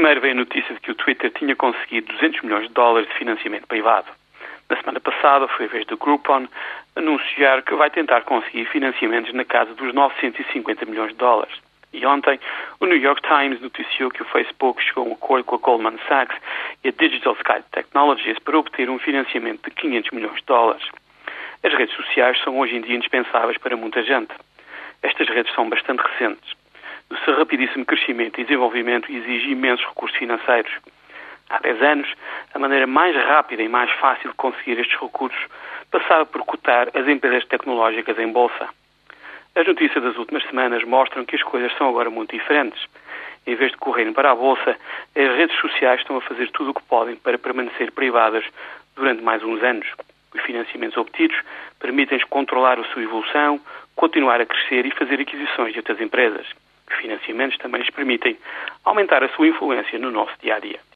[0.00, 3.14] Primeiro veio a notícia de que o Twitter tinha conseguido 200 milhões de dólares de
[3.16, 4.06] financiamento privado.
[4.70, 6.48] Na semana passada foi a vez do Groupon
[6.96, 11.54] anunciar que vai tentar conseguir financiamentos na casa dos 950 milhões de dólares.
[11.92, 12.40] E ontem,
[12.80, 15.98] o New York Times noticiou que o Facebook chegou a um acordo com a Goldman
[16.08, 16.40] Sachs
[16.82, 20.88] e a Digital Sky Technologies para obter um financiamento de 500 milhões de dólares.
[21.62, 24.32] As redes sociais são hoje em dia indispensáveis para muita gente.
[25.02, 26.58] Estas redes são bastante recentes.
[27.24, 30.70] Seu rapidíssimo crescimento e desenvolvimento exige imensos recursos financeiros.
[31.48, 32.14] Há 10 anos,
[32.54, 35.40] a maneira mais rápida e mais fácil de conseguir estes recursos
[35.90, 38.68] passava por cotar as empresas tecnológicas em bolsa.
[39.56, 42.80] As notícias das últimas semanas mostram que as coisas são agora muito diferentes.
[43.44, 44.76] Em vez de correrem para a bolsa,
[45.16, 48.44] as redes sociais estão a fazer tudo o que podem para permanecer privadas
[48.94, 49.88] durante mais uns anos.
[50.32, 51.36] Os financiamentos obtidos
[51.80, 53.60] permitem-lhes controlar a sua evolução,
[53.96, 56.46] continuar a crescer e fazer aquisições de outras empresas.
[56.90, 58.36] Os financiamentos também lhes permitem
[58.84, 60.80] aumentar a sua influência no nosso dia a dia.